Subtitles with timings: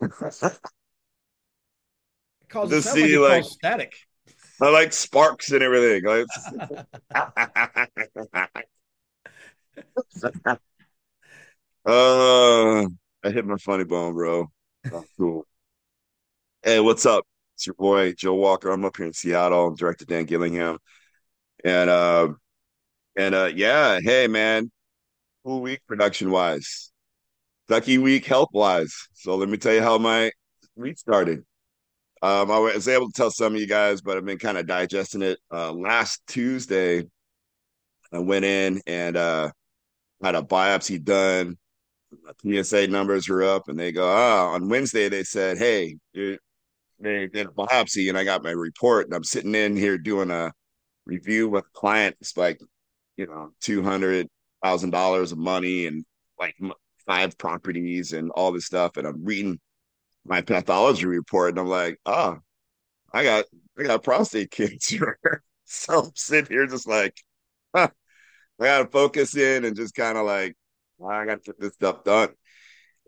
[2.48, 3.94] Cause To see, like- static.
[4.60, 6.02] I like sparks and everything.
[6.04, 6.26] Like,
[11.86, 11.88] uh,
[13.24, 14.50] I hit my funny bone, bro.
[14.92, 15.46] Oh, cool.
[16.62, 17.24] Hey, what's up?
[17.54, 18.70] It's your boy Joe Walker.
[18.70, 19.68] I'm up here in Seattle.
[19.68, 20.78] I'm director Dan Gillingham,
[21.64, 22.28] and uh,
[23.16, 24.00] and uh, yeah.
[24.00, 24.70] Hey, man.
[25.44, 26.90] Cool week production wise.
[27.68, 29.08] Ducky week health wise.
[29.12, 30.32] So let me tell you how my
[30.74, 31.44] week started.
[32.22, 34.66] Um, I was able to tell some of you guys, but I've been kind of
[34.66, 35.38] digesting it.
[35.52, 37.04] Uh, last Tuesday,
[38.12, 39.50] I went in and uh,
[40.22, 41.56] had a biopsy done.
[42.24, 46.38] My PSA numbers were up, and they go, ah, on Wednesday, they said, hey, they
[47.28, 50.52] did a biopsy, and I got my report, and I'm sitting in here doing a
[51.06, 52.16] review with a client.
[52.20, 52.60] It's like,
[53.16, 56.04] you know, $200,000 of money and
[56.38, 56.56] like
[57.06, 58.96] five properties and all this stuff.
[58.96, 59.60] And I'm reading
[60.24, 62.38] my pathology report, and I'm like, oh,
[63.12, 63.44] I got,
[63.78, 65.18] I got prostate cancer.
[65.64, 67.16] so I'm sitting here just like,
[67.74, 67.88] huh,
[68.60, 70.56] I got to focus in and just kind of like,
[71.06, 72.30] I got to get this stuff done.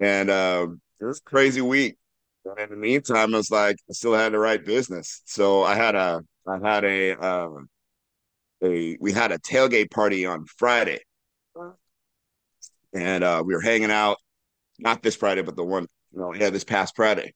[0.00, 1.96] And um, it was crazy week.
[2.44, 5.22] And in the meantime, I was like, I still had the right business.
[5.26, 7.68] So I had a, I had a, um,
[8.62, 11.00] a, we had a tailgate party on Friday,
[12.92, 14.18] and uh, we were hanging out.
[14.78, 17.34] Not this Friday, but the one, you know, yeah, this past Friday,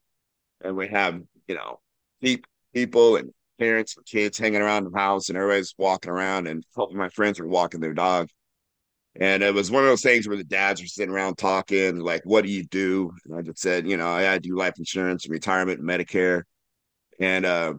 [0.63, 1.81] and we have, you know,
[2.21, 6.65] peop- people and parents and kids hanging around the house, and everybody's walking around, and
[6.77, 8.29] of my friends were walking their dog.
[9.17, 12.23] And it was one of those things where the dads were sitting around talking, like,
[12.25, 13.13] what do you do?
[13.25, 16.43] And I just said, you know, I do life insurance, and retirement, and Medicare.
[17.21, 17.75] And uh,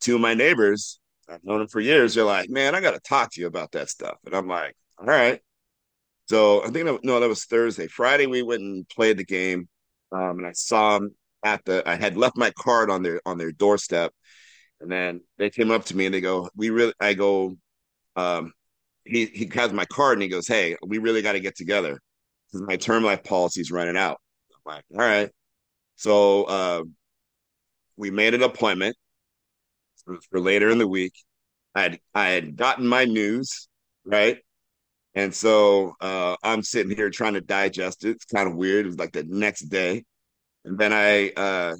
[0.00, 1.00] two of my neighbors,
[1.30, 3.72] I've known them for years, they're like, man, I got to talk to you about
[3.72, 4.18] that stuff.
[4.26, 5.40] And I'm like, all right.
[6.28, 7.86] So I think, no, that was Thursday.
[7.86, 9.66] Friday, we went and played the game.
[10.12, 11.14] Um, and I saw them
[11.44, 14.12] at the, I had left my card on their, on their doorstep.
[14.80, 17.56] And then they came up to me and they go, we really, I go,
[18.16, 18.52] um,
[19.04, 22.00] he he has my card and he goes, "Hey, we really got to get together
[22.52, 24.20] because my term life policy's running out."
[24.66, 25.30] I'm like, "All right."
[25.96, 26.84] So uh,
[27.96, 28.96] we made an appointment
[30.30, 31.14] for later in the week.
[31.74, 33.68] I had I had gotten my news
[34.04, 34.38] right,
[35.18, 38.10] and so uh, I'm sitting here trying to digest it.
[38.10, 38.86] It's kind of weird.
[38.86, 40.04] It was like the next day,
[40.64, 41.76] and then I uh,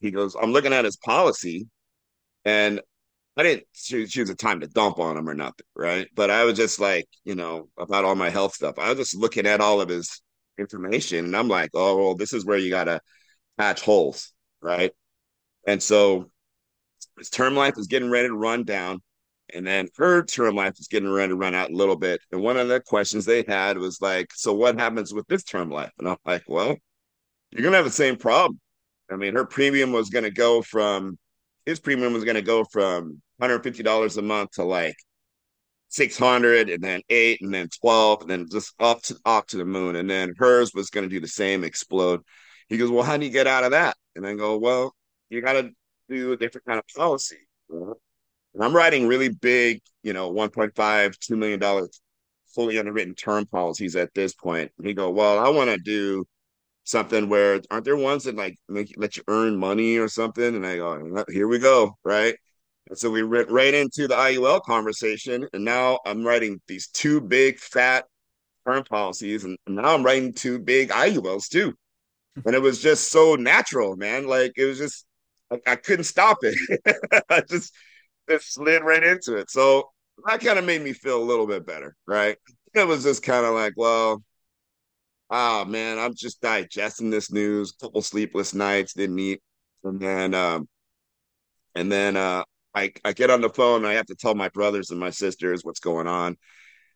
[0.00, 1.68] he goes, "I'm looking at his policy,"
[2.44, 2.80] and
[3.36, 6.08] I didn't choose, choose a time to dump on him or nothing, right?
[6.16, 8.78] But I was just like, you know, about all my health stuff.
[8.78, 10.22] I was just looking at all of his
[10.58, 13.00] information, and I'm like, oh, well, this is where you got to
[13.58, 14.32] patch holes,
[14.62, 14.92] right?
[15.66, 16.30] And so
[17.18, 19.02] his term life is getting ready to run down,
[19.54, 22.20] and then her term life is getting ready to run out a little bit.
[22.30, 25.70] And one of the questions they had was like, so what happens with this term
[25.70, 25.92] life?
[25.98, 26.76] And I'm like, well,
[27.50, 28.60] you're gonna have the same problem.
[29.10, 31.18] I mean, her premium was gonna go from
[31.66, 34.96] his premium was going to go from $150 a month to like
[35.88, 39.64] 600 and then 8 and then 12 and then just up to up to the
[39.64, 42.20] moon and then hers was going to do the same explode
[42.68, 44.94] he goes well how do you get out of that and i go well
[45.28, 45.70] you got to
[46.08, 47.36] do a different kind of policy
[48.54, 52.00] and i'm writing really big you know 1.5 2 million dollars
[52.54, 54.70] fully underwritten term policies at this point.
[54.78, 56.24] and he go well i want to do
[56.84, 60.54] something where aren't there ones that like make let you earn money or something?
[60.54, 62.34] And I go, here we go, right?
[62.88, 65.46] And so we went right into the IUL conversation.
[65.52, 68.04] And now I'm writing these two big fat
[68.66, 69.44] term policies.
[69.44, 71.74] And now I'm writing two big IULs too.
[72.34, 72.40] Hmm.
[72.46, 74.26] And it was just so natural, man.
[74.26, 75.06] Like it was just,
[75.50, 76.58] I, I couldn't stop it.
[77.28, 77.72] I just,
[78.28, 79.50] just slid right into it.
[79.50, 79.90] So
[80.26, 82.36] that kind of made me feel a little bit better, right?
[82.74, 84.22] It was just kind of like, well,
[85.30, 89.40] oh man, I'm just digesting this news, couple sleepless nights, didn't eat.
[89.84, 90.68] And then um
[91.74, 94.90] and then uh I I get on the phone, I have to tell my brothers
[94.90, 96.36] and my sisters what's going on.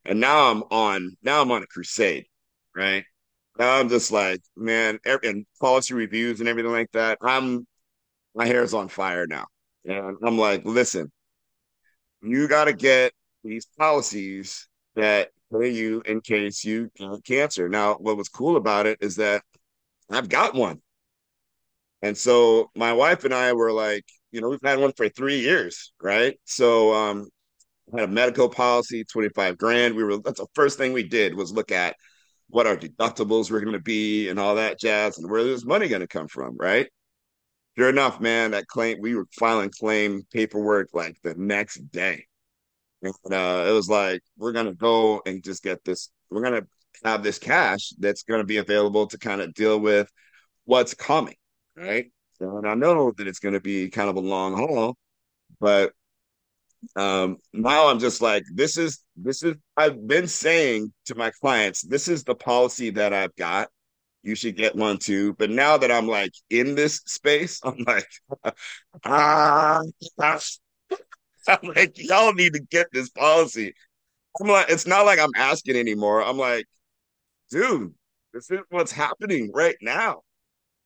[0.05, 2.27] And now I'm on now I'm on a crusade,
[2.77, 3.05] right?
[3.59, 7.19] Now I'm just like, man, and policy reviews and everything like that.
[7.23, 7.67] I'm
[8.35, 9.47] my hair's on fire now.
[9.87, 11.13] And I'm like, listen,
[12.31, 13.13] you got to get
[13.45, 17.69] these policies that pay you in case you get cancer.
[17.69, 19.43] Now, what was cool about it is that
[20.11, 20.81] I've got one.
[22.03, 25.41] And so my wife and I were like, you know, we've had one for three
[25.41, 26.39] years, right?
[26.45, 27.29] So um
[27.93, 29.95] had a medical policy, 25 grand.
[29.95, 31.97] We were that's the first thing we did was look at
[32.49, 35.89] what our deductibles were going to be and all that jazz and where this money
[35.89, 36.89] going to come from, right?
[37.79, 42.25] Sure enough, man, that claim we were filing claim paperwork like the next day.
[43.03, 46.67] And uh, it was like, we're gonna go and just get this, we're gonna
[47.05, 50.11] have this cash that's gonna be available to kind of deal with
[50.65, 51.37] what's coming,
[51.77, 52.13] right?
[52.41, 54.97] And I know that it's gonna be kind of a long haul,
[55.61, 55.93] but
[56.95, 61.83] um now i'm just like this is this is i've been saying to my clients
[61.83, 63.69] this is the policy that i've got
[64.27, 68.09] you should get one too but now that i'm like in this space i'm like
[69.05, 69.81] ah
[71.49, 73.75] i'm like y'all need to get this policy
[74.41, 76.67] i'm like it's not like i'm asking anymore i'm like
[77.51, 77.95] dude
[78.33, 80.23] this is what's happening right now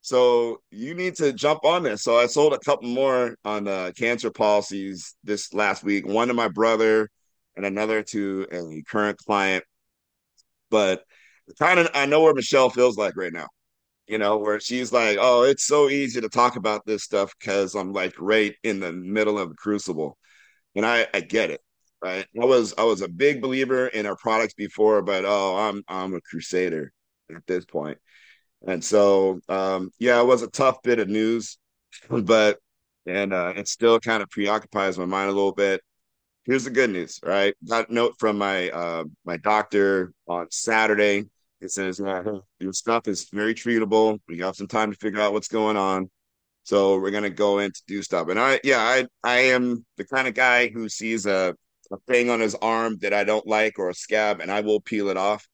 [0.02, 2.02] so you need to jump on this.
[2.02, 6.06] So I sold a couple more on uh, cancer policies this last week.
[6.06, 7.10] One to my brother,
[7.56, 9.64] and another to a current client.
[10.70, 11.04] But
[11.58, 13.46] kind of, I know where Michelle feels like right now.
[14.08, 17.74] You know, where she's like, "Oh, it's so easy to talk about this stuff because
[17.76, 20.18] I'm like right in the middle of the crucible,"
[20.76, 21.60] and I I get it.
[22.02, 25.82] Right, I was I was a big believer in our products before, but oh, I'm
[25.88, 26.92] I'm a crusader
[27.34, 27.98] at this point.
[28.66, 31.58] And so, um, yeah, it was a tough bit of news,
[32.10, 32.58] but
[33.06, 35.80] and uh, it still kind of preoccupies my mind a little bit.
[36.44, 37.54] Here's the good news, right?
[37.68, 41.24] Got a note from my uh, my doctor on Saturday.
[41.60, 44.18] It says your stuff is very treatable.
[44.26, 46.10] We have some time to figure out what's going on,
[46.62, 48.28] so we're gonna go in to do stuff.
[48.28, 51.54] And I, yeah, I I am the kind of guy who sees a
[51.92, 54.80] a thing on his arm that I don't like or a scab, and I will
[54.80, 55.46] peel it off.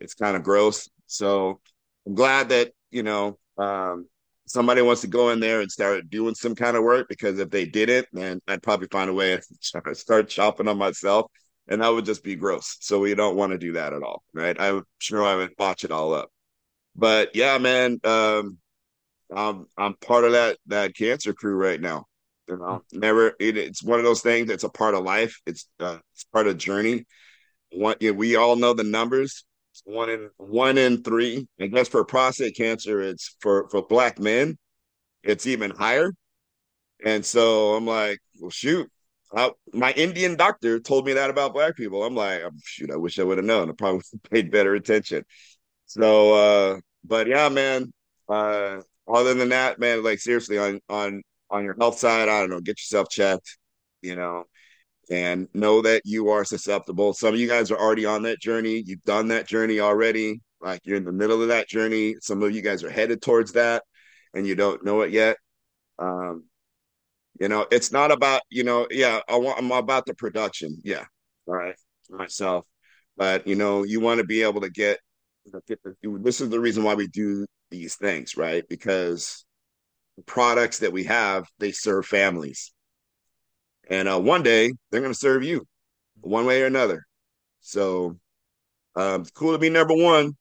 [0.00, 0.88] It's kind of gross.
[1.06, 1.60] So
[2.06, 4.06] I'm glad that you know um,
[4.48, 7.50] somebody wants to go in there and start doing some kind of work because if
[7.50, 11.30] they didn't, then I'd probably find a way to start chopping on myself,
[11.68, 12.76] and that would just be gross.
[12.80, 14.56] So we don't want to do that at all, right?
[14.58, 16.30] I'm sure I would botch it all up.
[16.96, 18.58] But yeah, man, um,
[19.34, 22.06] I'm I'm part of that that cancer crew right now.
[22.48, 23.34] You know, never.
[23.38, 24.50] It, it's one of those things.
[24.50, 25.38] It's a part of life.
[25.46, 27.04] It's uh, it's part of journey.
[27.70, 29.44] One, know, we all know the numbers
[29.84, 31.46] one in one in three.
[31.60, 34.58] I guess for prostate cancer, it's for for black men,
[35.22, 36.12] it's even higher.
[37.04, 38.90] And so I'm like, well, shoot.
[39.34, 42.02] I, my Indian doctor told me that about black people.
[42.02, 43.70] I'm like, oh, shoot, I wish I would have known.
[43.70, 45.24] I probably paid better attention.
[45.86, 47.92] So, uh, but yeah, man.
[48.28, 52.50] Uh, other than that, man, like seriously, on on on your health side, I don't
[52.50, 53.58] know, get yourself checked.
[54.02, 54.44] You know,
[55.10, 57.12] and know that you are susceptible.
[57.12, 58.82] Some of you guys are already on that journey.
[58.84, 60.40] You've done that journey already.
[60.60, 62.16] Like you're in the middle of that journey.
[62.20, 63.84] Some of you guys are headed towards that
[64.34, 65.36] and you don't know it yet.
[65.98, 66.44] Um,
[67.40, 70.80] you know, it's not about, you know, yeah, I want, I'm about the production.
[70.84, 71.04] Yeah.
[71.46, 71.76] All right.
[72.10, 72.66] Myself.
[73.16, 74.98] But, you know, you want to be able to get,
[75.66, 78.64] get the, this is the reason why we do these things, right?
[78.68, 79.44] Because
[80.16, 82.72] the products that we have, they serve families
[83.88, 85.64] and uh, one day they're going to serve you
[86.20, 87.04] one way or another.
[87.60, 88.18] So
[88.96, 90.36] um, it's cool to be number one,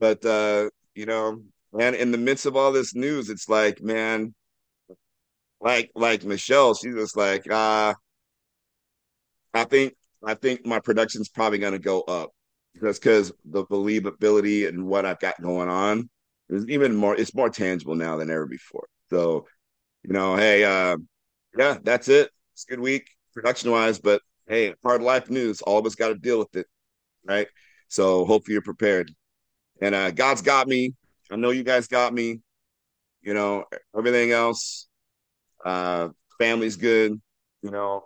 [0.00, 1.42] but uh, you know,
[1.72, 4.34] man, in the midst of all this news, it's like, man,
[5.60, 7.94] like like Michelle, she's just like, uh,
[9.54, 12.30] I think I think my production's probably going to go up
[12.80, 16.08] just because the believability and what I've got going on
[16.48, 17.16] is even more.
[17.16, 18.86] It's more tangible now than ever before.
[19.10, 19.46] So,
[20.02, 20.96] you know, hey, uh,
[21.56, 22.30] yeah, that's it.
[22.54, 25.60] It's a good week production wise, but hey, hard life news.
[25.62, 26.66] All of us got to deal with it,
[27.24, 27.46] right?
[27.88, 29.12] So hopefully you're prepared.
[29.80, 30.94] And uh, God's got me.
[31.30, 32.40] I know you guys got me.
[33.22, 33.64] You know,
[33.96, 34.88] everything else.
[35.64, 37.20] Uh, family's good.
[37.62, 38.04] you know,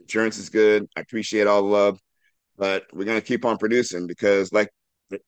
[0.00, 0.86] insurance is good.
[0.96, 2.00] I appreciate all the love,
[2.56, 4.70] but we're gonna keep on producing because, like,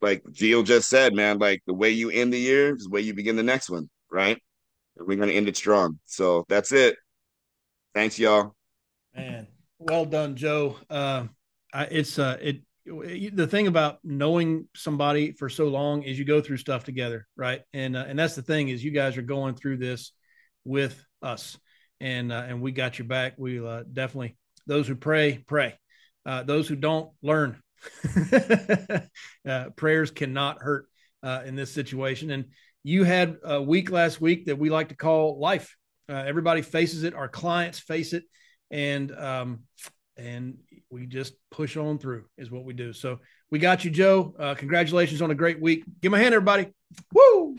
[0.00, 3.00] like Gio just said, man, like the way you end the year is the way
[3.00, 4.40] you begin the next one, right?
[4.96, 5.98] And we're gonna end it strong.
[6.06, 6.96] So that's it.
[7.98, 8.54] Thanks, y'all.
[9.16, 9.48] Man,
[9.80, 10.76] well done, Joe.
[10.88, 11.24] Uh,
[11.74, 12.62] I, it's uh, it.
[12.86, 17.62] The thing about knowing somebody for so long is you go through stuff together, right?
[17.72, 20.12] And uh, and that's the thing is you guys are going through this
[20.64, 21.58] with us,
[22.00, 23.34] and uh, and we got your back.
[23.36, 24.36] We uh, definitely
[24.68, 25.74] those who pray pray,
[26.24, 27.60] uh, those who don't learn.
[29.44, 30.86] uh, prayers cannot hurt
[31.24, 32.44] uh, in this situation, and
[32.84, 35.74] you had a week last week that we like to call life.
[36.08, 37.14] Uh, everybody faces it.
[37.14, 38.24] Our clients face it,
[38.70, 39.60] and um,
[40.16, 40.58] and
[40.90, 42.92] we just push on through is what we do.
[42.92, 43.18] So
[43.50, 44.34] we got you, Joe.
[44.38, 45.84] Uh, congratulations on a great week.
[46.00, 46.72] Give a hand, everybody.
[47.12, 47.56] Woo!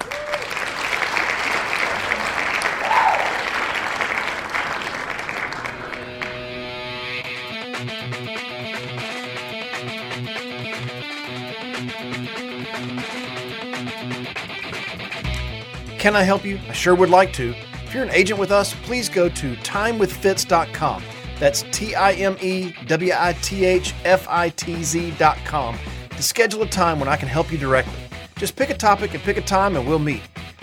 [15.99, 16.59] Can I help you?
[16.69, 17.53] I sure would like to.
[17.89, 21.03] If you're an agent with us, please go to timewithfitz.com.
[21.39, 25.75] That's T I M E W I T H F I T Z.com
[26.11, 27.97] to schedule a time when I can help you directly.
[28.37, 30.21] Just pick a topic and pick a time and we'll meet.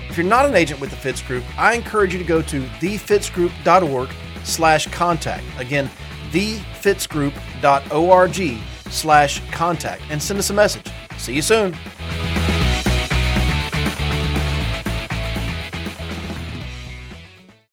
[0.09, 2.63] If you're not an agent with the Fitz Group, I encourage you to go to
[2.63, 4.09] thefitzgroup.org
[4.45, 5.43] slash contact.
[5.59, 5.91] Again,
[6.31, 8.59] thefitzgroup.org
[8.93, 10.87] slash contact and send us a message.
[11.19, 11.77] See you soon.